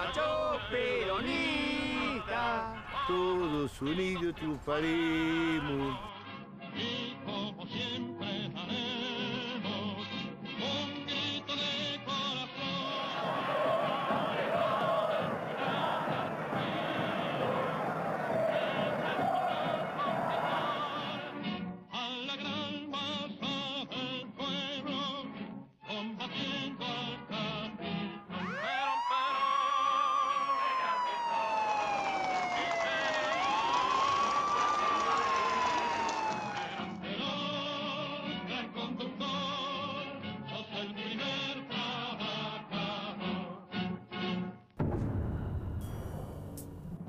[0.00, 2.24] muchachos peronistas.
[3.06, 6.09] Todos unidos triunfaremos.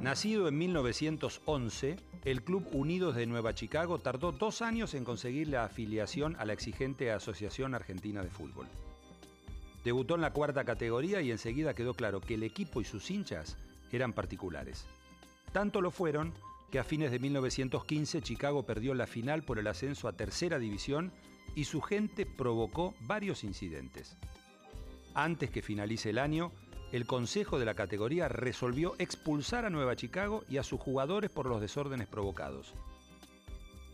[0.01, 5.63] Nacido en 1911, el Club Unidos de Nueva Chicago tardó dos años en conseguir la
[5.63, 8.65] afiliación a la exigente Asociación Argentina de Fútbol.
[9.83, 13.57] Debutó en la cuarta categoría y enseguida quedó claro que el equipo y sus hinchas
[13.91, 14.87] eran particulares.
[15.51, 16.33] Tanto lo fueron
[16.71, 21.11] que a fines de 1915 Chicago perdió la final por el ascenso a tercera división
[21.53, 24.17] y su gente provocó varios incidentes.
[25.13, 26.51] Antes que finalice el año,
[26.91, 31.45] el consejo de la categoría resolvió expulsar a Nueva Chicago y a sus jugadores por
[31.47, 32.73] los desórdenes provocados.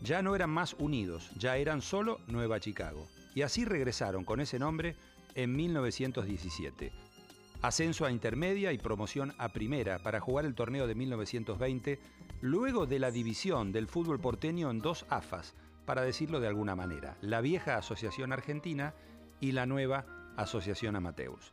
[0.02, 3.06] Ya no eran más unidos, ya eran solo Nueva Chicago.
[3.34, 4.96] Y así regresaron con ese nombre
[5.34, 6.92] en 1917.
[7.62, 11.98] Ascenso a intermedia y promoción a primera para jugar el torneo de 1920,
[12.40, 15.54] luego de la división del fútbol porteño en dos AFAS,
[15.84, 18.94] para decirlo de alguna manera, la vieja Asociación Argentina
[19.40, 20.04] y la nueva
[20.36, 21.52] Asociación Amateurs.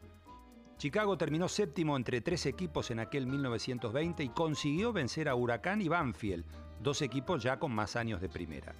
[0.77, 5.87] Chicago terminó séptimo entre tres equipos en aquel 1920 y consiguió vencer a Huracán y
[5.87, 6.43] Banfield,
[6.81, 8.75] dos equipos ya con más años de primera.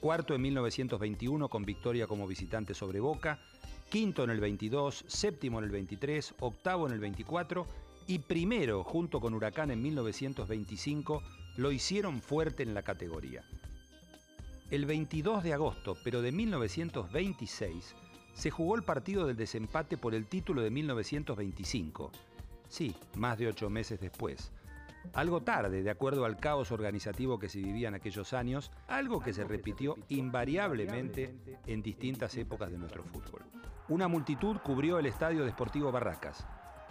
[0.00, 3.38] Cuarto en 1921 con victoria como visitante sobre Boca,
[3.90, 7.66] quinto en el 22, séptimo en el 23, octavo en el 24
[8.06, 11.22] y primero junto con Huracán en 1925
[11.56, 13.44] lo hicieron fuerte en la categoría.
[14.70, 17.94] El 22 de agosto, pero de 1926,
[18.34, 22.10] se jugó el partido del desempate por el título de 1925.
[22.68, 24.52] Sí, más de ocho meses después.
[25.14, 29.32] Algo tarde, de acuerdo al caos organizativo que se vivía en aquellos años, algo que
[29.32, 31.34] se repitió invariablemente
[31.66, 33.42] en distintas épocas de nuestro fútbol.
[33.88, 36.46] Una multitud cubrió el estadio Deportivo Barracas.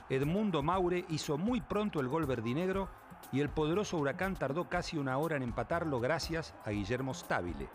[0.09, 2.89] Edmundo Maure hizo muy pronto el gol verdinegro
[3.31, 7.69] y el poderoso Huracán tardó casi una hora en empatarlo gracias a Guillermo Stabile.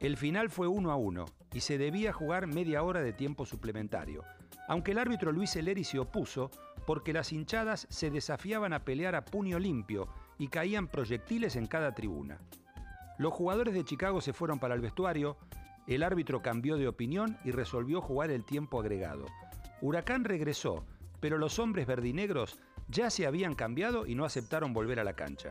[0.00, 4.24] El final fue 1 a 1 y se debía jugar media hora de tiempo suplementario,
[4.66, 6.50] aunque el árbitro Luis Eleri se opuso
[6.86, 10.08] porque las hinchadas se desafiaban a pelear a puño limpio
[10.38, 12.38] y caían proyectiles en cada tribuna.
[13.18, 15.36] Los jugadores de Chicago se fueron para el vestuario,
[15.86, 19.26] el árbitro cambió de opinión y resolvió jugar el tiempo agregado.
[19.82, 20.82] Huracán regresó,
[21.20, 22.58] pero los hombres verdinegros
[22.88, 25.50] ya se habían cambiado y no aceptaron volver a la cancha.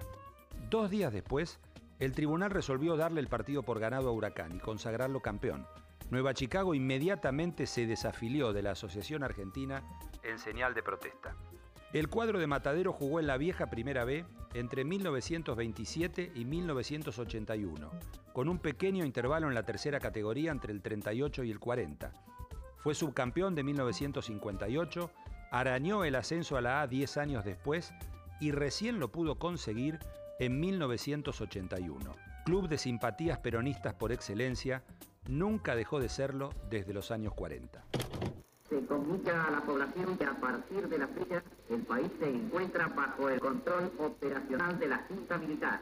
[0.72, 1.59] Dos días después,
[2.00, 5.68] el tribunal resolvió darle el partido por ganado a Huracán y consagrarlo campeón.
[6.10, 9.84] Nueva Chicago inmediatamente se desafilió de la Asociación Argentina
[10.24, 11.36] en señal de protesta.
[11.92, 17.92] El cuadro de Matadero jugó en la vieja Primera B entre 1927 y 1981,
[18.32, 22.14] con un pequeño intervalo en la tercera categoría entre el 38 y el 40.
[22.78, 25.12] Fue subcampeón de 1958,
[25.52, 27.92] arañó el ascenso a la A 10 años después
[28.40, 30.00] y recién lo pudo conseguir
[30.40, 32.16] en 1981.
[32.46, 34.84] Club de simpatías peronistas por excelencia,
[35.28, 37.84] nunca dejó de serlo desde los años 40.
[38.70, 42.88] Se comunica a la población que a partir de la fecha el país se encuentra
[42.88, 45.82] bajo el control operacional de la Junta Militar.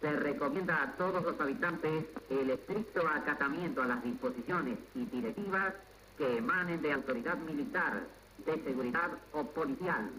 [0.00, 5.74] Se recomienda a todos los habitantes el estricto acatamiento a las disposiciones y directivas
[6.18, 8.02] que emanen de autoridad militar,
[8.44, 10.10] de seguridad o policial,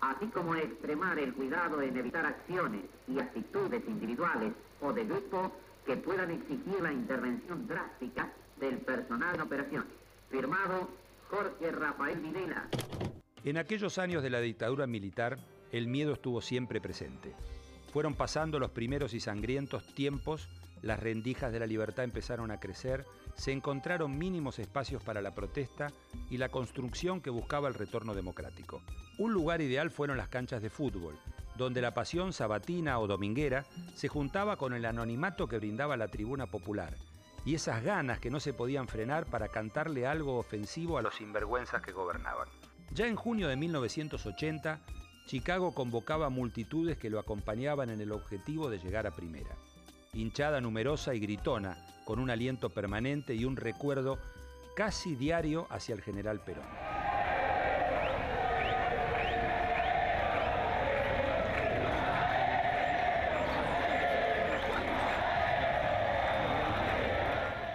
[0.00, 5.52] así como extremar el cuidado en evitar acciones y actitudes individuales o de grupo
[5.84, 9.88] que puedan exigir la intervención drástica del personal en operaciones.
[10.30, 10.88] Firmado
[11.28, 12.68] Jorge Rafael Videla.
[13.44, 15.38] En aquellos años de la dictadura militar,
[15.72, 17.34] el miedo estuvo siempre presente.
[17.92, 20.48] Fueron pasando los primeros y sangrientos tiempos,
[20.82, 23.04] las rendijas de la libertad empezaron a crecer,
[23.40, 25.90] se encontraron mínimos espacios para la protesta
[26.28, 28.82] y la construcción que buscaba el retorno democrático.
[29.16, 31.18] Un lugar ideal fueron las canchas de fútbol,
[31.56, 33.64] donde la pasión sabatina o dominguera
[33.94, 36.94] se juntaba con el anonimato que brindaba la tribuna popular
[37.46, 41.80] y esas ganas que no se podían frenar para cantarle algo ofensivo a los sinvergüenzas
[41.80, 42.46] que gobernaban.
[42.92, 44.80] Ya en junio de 1980,
[45.24, 49.56] Chicago convocaba multitudes que lo acompañaban en el objetivo de llegar a primera
[50.12, 54.18] hinchada numerosa y gritona, con un aliento permanente y un recuerdo
[54.74, 56.64] casi diario hacia el general Perón.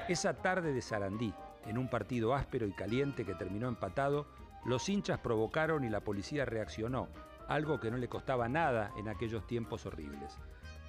[0.07, 1.33] Esa tarde de Sarandí,
[1.65, 4.27] en un partido áspero y caliente que terminó empatado,
[4.65, 7.07] los hinchas provocaron y la policía reaccionó,
[7.47, 10.37] algo que no le costaba nada en aquellos tiempos horribles.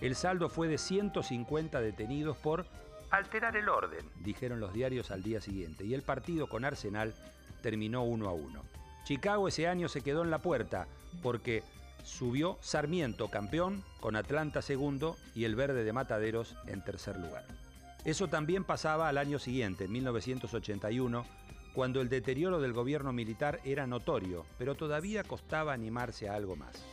[0.01, 2.67] El saldo fue de 150 detenidos por
[3.11, 7.15] alterar el orden, dijeron los diarios al día siguiente, y el partido con Arsenal
[7.63, 8.63] terminó uno a uno.
[9.05, 10.87] Chicago ese año se quedó en la puerta
[11.23, 11.63] porque
[12.05, 17.45] subió Sarmiento campeón con Atlanta segundo y el verde de Mataderos en tercer lugar.
[18.05, 21.25] Eso también pasaba al año siguiente, en 1981,
[21.75, 26.85] cuando el deterioro del gobierno militar era notorio, pero todavía costaba animarse a algo más.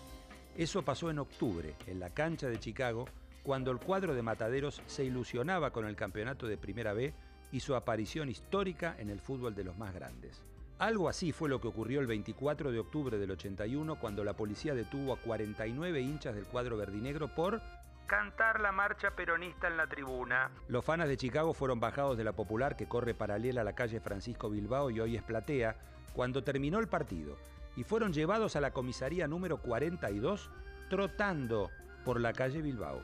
[0.55, 3.05] Eso pasó en octubre, en la cancha de Chicago,
[3.41, 7.11] cuando el cuadro de Mataderos se ilusionaba con el campeonato de Primera B
[7.51, 10.39] y su aparición histórica en el fútbol de los más grandes.
[10.77, 14.75] Algo así fue lo que ocurrió el 24 de octubre del 81 cuando la policía
[14.75, 17.59] detuvo a 49 hinchas del cuadro verdinegro por
[18.05, 20.51] cantar la marcha peronista en la tribuna.
[20.67, 23.99] Los fanas de Chicago fueron bajados de la popular que corre paralela a la calle
[23.99, 25.75] Francisco Bilbao y hoy es Platea
[26.13, 27.37] cuando terminó el partido
[27.75, 30.49] y fueron llevados a la comisaría número 42
[30.89, 31.69] trotando
[32.05, 33.01] por la calle Bilbao.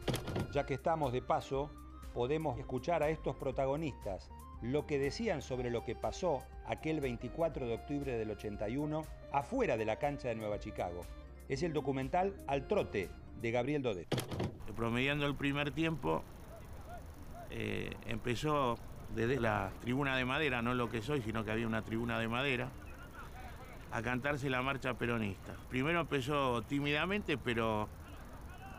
[0.51, 1.71] Ya que estamos de paso,
[2.13, 4.29] podemos escuchar a estos protagonistas
[4.61, 9.85] lo que decían sobre lo que pasó aquel 24 de octubre del 81 afuera de
[9.85, 11.01] la cancha de Nueva Chicago.
[11.47, 13.09] Es el documental Al Trote
[13.41, 14.07] de Gabriel Dodet.
[14.75, 16.23] Promediando el primer tiempo,
[17.49, 18.77] eh, empezó
[19.15, 22.27] desde la tribuna de madera, no lo que soy, sino que había una tribuna de
[22.27, 22.69] madera,
[23.91, 25.55] a cantarse la marcha peronista.
[25.69, 27.89] Primero empezó tímidamente, pero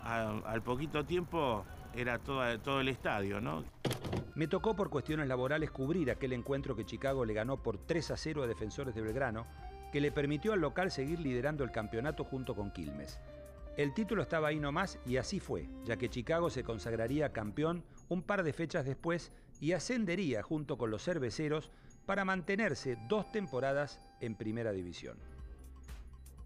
[0.04, 1.64] al poquito tiempo
[1.94, 3.64] era todo, todo el estadio, ¿no?
[4.34, 8.16] Me tocó por cuestiones laborales cubrir aquel encuentro que Chicago le ganó por 3 a
[8.16, 9.46] 0 a Defensores de Belgrano,
[9.92, 13.18] que le permitió al local seguir liderando el campeonato junto con Quilmes.
[13.76, 18.22] El título estaba ahí nomás y así fue, ya que Chicago se consagraría campeón un
[18.22, 21.70] par de fechas después y ascendería junto con los cerveceros
[22.06, 25.16] para mantenerse dos temporadas en primera división.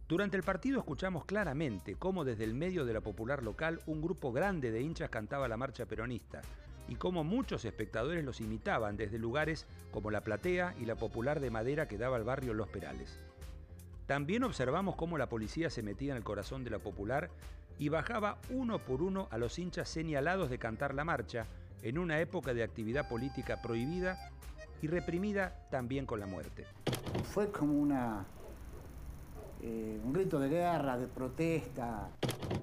[0.07, 4.33] Durante el partido escuchamos claramente cómo desde el medio de la popular local un grupo
[4.33, 6.43] grande de hinchas cantaba la marcha peronista
[6.89, 11.51] y cómo muchos espectadores los imitaban desde lugares como la platea y la popular de
[11.51, 13.19] madera que daba al barrio Los Perales.
[14.07, 17.31] También observamos cómo la policía se metía en el corazón de la popular
[17.79, 21.47] y bajaba uno por uno a los hinchas señalados de cantar la marcha
[21.83, 24.31] en una época de actividad política prohibida
[24.83, 26.67] y reprimida también con la muerte.
[27.25, 28.25] Fue como una,
[29.63, 32.09] eh, un grito de guerra, de protesta.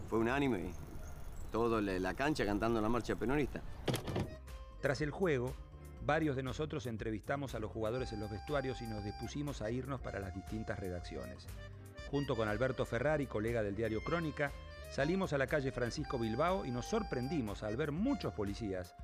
[0.09, 0.71] Fue unánime.
[1.51, 3.61] Todo la, la cancha cantando la marcha peronista.
[4.81, 5.53] Tras el juego,
[6.05, 9.99] varios de nosotros entrevistamos a los jugadores en los vestuarios y nos dispusimos a irnos
[9.99, 11.47] para las distintas redacciones.
[12.09, 14.51] Junto con Alberto Ferrari, colega del diario Crónica,
[14.89, 18.95] salimos a la calle Francisco Bilbao y nos sorprendimos al ver muchos policías,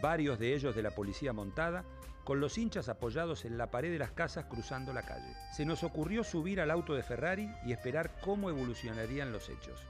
[0.00, 1.84] varios de ellos de la policía montada,
[2.24, 5.32] con los hinchas apoyados en la pared de las casas cruzando la calle.
[5.52, 9.80] Se nos ocurrió subir al auto de Ferrari y esperar cómo evolucionarían los hechos.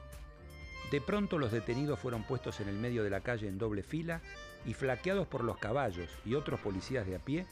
[0.91, 4.21] De pronto los detenidos fueron puestos en el medio de la calle en doble fila
[4.67, 7.47] y flaqueados por los caballos y otros policías de a pie,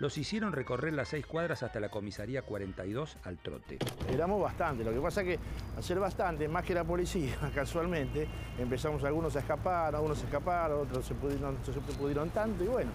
[0.00, 3.78] los hicieron recorrer las seis cuadras hasta la comisaría 42 al trote.
[4.10, 5.38] Éramos bastante, lo que pasa que
[5.76, 8.26] al ser bastante, más que la policía, casualmente,
[8.58, 12.68] empezamos algunos a escapar, algunos se escaparon, otros se pudieron, no se pudieron tanto y
[12.68, 12.90] bueno.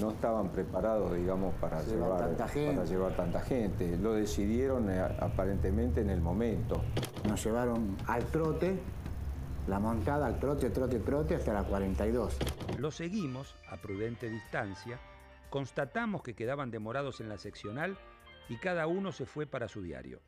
[0.00, 2.74] No estaban preparados, digamos, para Llevar llevar, tanta gente.
[2.74, 3.96] para llevar tanta gente.
[3.98, 6.82] Lo decidieron eh, aparentemente en el momento.
[7.28, 8.78] Nos llevaron al trote,
[9.68, 12.38] la montada al trote, trote, trote, hasta la 42.
[12.78, 14.98] Los seguimos a prudente distancia,
[15.50, 17.96] constatamos que quedaban demorados en la seccional
[18.48, 20.20] y cada uno se fue para su diario.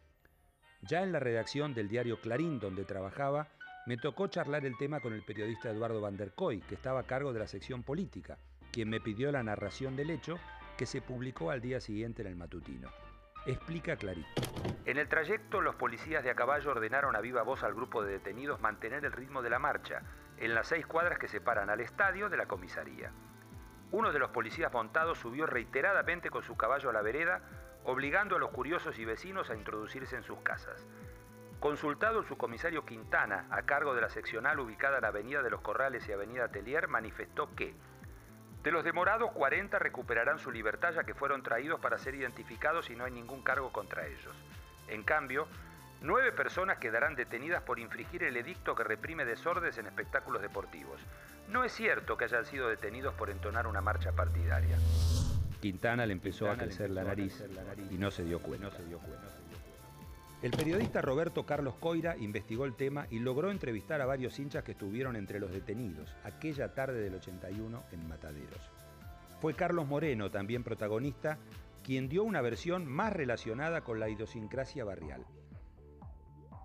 [0.82, 3.48] Ya en la redacción del diario Clarín, donde trabajaba,
[3.86, 7.40] me tocó charlar el tema con el periodista Eduardo Van que estaba a cargo de
[7.40, 8.38] la sección política,
[8.70, 10.38] quien me pidió la narración del hecho
[10.76, 12.88] que se publicó al día siguiente en el matutino.
[13.46, 14.26] Explica Clarín.
[14.84, 18.12] En el trayecto, los policías de a caballo ordenaron a viva voz al grupo de
[18.12, 20.02] detenidos mantener el ritmo de la marcha,
[20.36, 23.10] en las seis cuadras que separan al estadio de la comisaría.
[23.90, 27.40] Uno de los policías montados subió reiteradamente con su caballo a la vereda,
[27.84, 30.86] obligando a los curiosos y vecinos a introducirse en sus casas.
[31.60, 36.08] Consultado el subcomisario Quintana, a cargo de la seccional ubicada en Avenida de los Corrales
[36.08, 37.74] y Avenida Telier, manifestó que
[38.62, 42.96] de los demorados, 40 recuperarán su libertad ya que fueron traídos para ser identificados y
[42.96, 44.34] no hay ningún cargo contra ellos.
[44.88, 45.46] En cambio,
[46.02, 51.00] nueve personas quedarán detenidas por infringir el edicto que reprime desórdenes en espectáculos deportivos.
[51.48, 54.76] No es cierto que hayan sido detenidos por entonar una marcha partidaria.
[55.60, 57.42] Quintana le empezó a crecer la nariz
[57.90, 58.70] y no se dio cuenta.
[60.40, 64.72] El periodista Roberto Carlos Coira investigó el tema y logró entrevistar a varios hinchas que
[64.72, 68.70] estuvieron entre los detenidos aquella tarde del 81 en Mataderos.
[69.40, 71.38] Fue Carlos Moreno, también protagonista,
[71.82, 75.24] quien dio una versión más relacionada con la idiosincrasia barrial.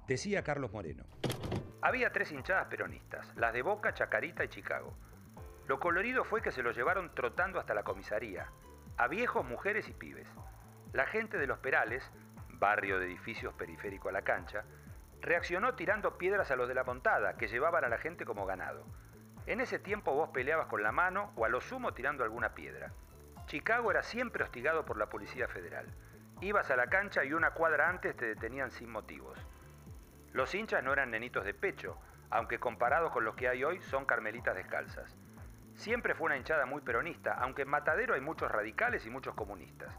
[0.08, 1.06] Decía Carlos Moreno.
[1.86, 4.96] Había tres hinchadas peronistas, las de Boca, Chacarita y Chicago.
[5.68, 8.48] Lo colorido fue que se los llevaron trotando hasta la comisaría,
[8.96, 10.30] a viejos, mujeres y pibes.
[10.94, 12.10] La gente de Los Perales,
[12.52, 14.64] barrio de edificios periférico a la cancha,
[15.20, 18.86] reaccionó tirando piedras a los de la montada, que llevaban a la gente como ganado.
[19.46, 22.94] En ese tiempo vos peleabas con la mano o a lo sumo tirando alguna piedra.
[23.46, 25.88] Chicago era siempre hostigado por la Policía Federal.
[26.40, 29.38] Ibas a la cancha y una cuadra antes te detenían sin motivos.
[30.34, 31.96] Los hinchas no eran nenitos de pecho,
[32.32, 35.16] aunque comparados con los que hay hoy son carmelitas descalzas.
[35.76, 39.96] Siempre fue una hinchada muy peronista, aunque en Matadero hay muchos radicales y muchos comunistas.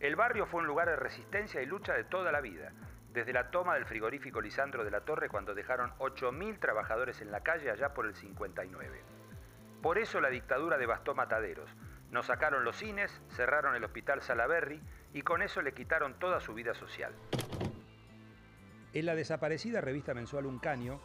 [0.00, 2.72] El barrio fue un lugar de resistencia y lucha de toda la vida,
[3.12, 7.44] desde la toma del frigorífico Lisandro de la Torre cuando dejaron 8.000 trabajadores en la
[7.44, 9.00] calle allá por el 59.
[9.80, 11.70] Por eso la dictadura devastó Mataderos.
[12.10, 14.82] Nos sacaron los cines, cerraron el hospital Salaberry
[15.12, 17.12] y con eso le quitaron toda su vida social.
[18.94, 20.98] En la desaparecida revista mensual Un Caño,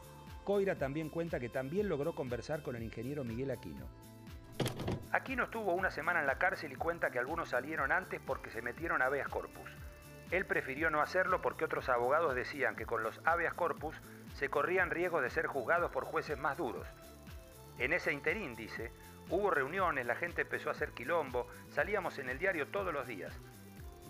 [0.46, 3.86] Coira también cuenta que también logró conversar con el ingeniero Miguel Aquino.
[5.12, 8.62] Aquino estuvo una semana en la cárcel y cuenta que algunos salieron antes porque se
[8.62, 9.70] metieron a habeas corpus.
[10.32, 13.96] Él prefirió no hacerlo porque otros abogados decían que con los habeas corpus
[14.34, 16.88] se corrían riesgos de ser juzgados por jueces más duros.
[17.78, 18.92] En ese interín, dice,
[19.30, 23.34] hubo reuniones, la gente empezó a hacer quilombo, salíamos en el diario todos los días.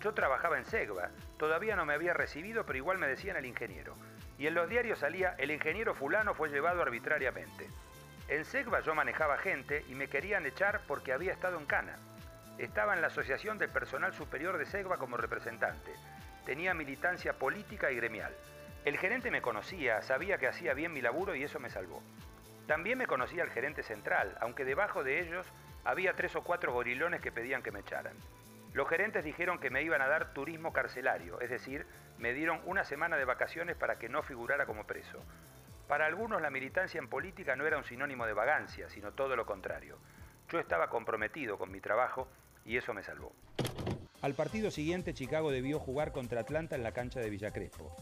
[0.04, 1.08] Yo trabajaba en Segva,
[1.38, 3.96] todavía no me había recibido, pero igual me decían el ingeniero.
[4.36, 7.70] Y en los diarios salía, el ingeniero fulano fue llevado arbitrariamente.
[8.28, 11.96] En Segva yo manejaba gente y me querían echar porque había estado en Cana.
[12.58, 15.94] Estaba en la Asociación del Personal Superior de Segva como representante.
[16.44, 18.34] Tenía militancia política y gremial.
[18.84, 22.02] El gerente me conocía, sabía que hacía bien mi laburo y eso me salvó.
[22.66, 25.46] También me conocía el gerente central, aunque debajo de ellos
[25.82, 28.18] había tres o cuatro gorilones que pedían que me echaran.
[28.74, 31.86] Los gerentes dijeron que me iban a dar turismo carcelario, es decir,
[32.18, 35.22] me dieron una semana de vacaciones para que no figurara como preso.
[35.86, 39.46] Para algunos la militancia en política no era un sinónimo de vagancia, sino todo lo
[39.46, 39.98] contrario.
[40.50, 42.26] Yo estaba comprometido con mi trabajo
[42.64, 43.32] y eso me salvó.
[44.22, 47.94] Al partido siguiente, Chicago debió jugar contra Atlanta en la cancha de Villa Crespo.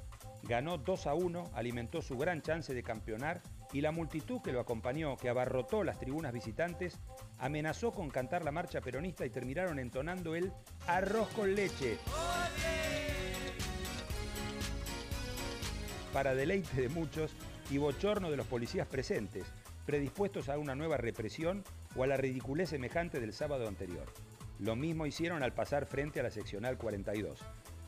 [0.42, 3.40] Ganó 2 a 1, alimentó su gran chance de campeonar
[3.72, 6.98] y la multitud que lo acompañó, que abarrotó las tribunas visitantes,
[7.38, 10.52] amenazó con cantar la marcha peronista y terminaron entonando el
[10.86, 11.98] arroz con leche.
[16.12, 17.32] Para deleite de muchos
[17.70, 19.46] y bochorno de los policías presentes,
[19.86, 21.64] predispuestos a una nueva represión
[21.96, 24.12] o a la ridiculez semejante del sábado anterior.
[24.58, 27.38] Lo mismo hicieron al pasar frente a la seccional 42.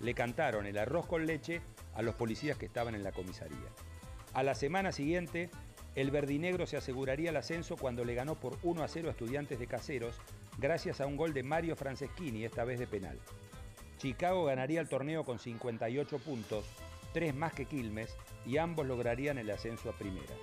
[0.01, 1.61] Le cantaron el arroz con leche
[1.95, 3.69] a los policías que estaban en la comisaría.
[4.33, 5.51] A la semana siguiente,
[5.95, 9.59] el verdinegro se aseguraría el ascenso cuando le ganó por 1 a 0 a estudiantes
[9.59, 10.21] de caseros,
[10.59, 13.19] gracias a un gol de Mario Franceschini, esta vez de penal.
[13.99, 16.65] Chicago ganaría el torneo con 58 puntos,
[17.13, 20.35] tres más que Quilmes, y ambos lograrían el ascenso a primera.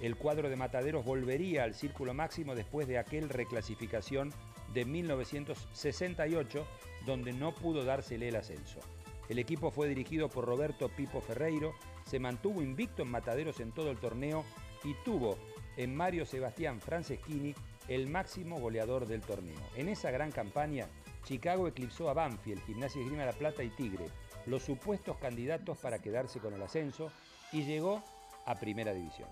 [0.00, 4.32] El cuadro de Mataderos volvería al círculo máximo después de aquel reclasificación
[4.74, 6.66] de 1968,
[7.06, 8.80] donde no pudo dársele el ascenso.
[9.28, 13.90] El equipo fue dirigido por Roberto Pipo Ferreiro, se mantuvo invicto en mataderos en todo
[13.90, 14.44] el torneo
[14.84, 15.36] y tuvo
[15.76, 17.54] en Mario Sebastián Franceschini
[17.88, 19.60] el máximo goleador del torneo.
[19.76, 20.88] En esa gran campaña,
[21.24, 24.06] Chicago eclipsó a Banfield, Gimnasia Grima La Plata y Tigre,
[24.46, 27.10] los supuestos candidatos para quedarse con el ascenso,
[27.52, 28.02] y llegó
[28.46, 29.28] a Primera División.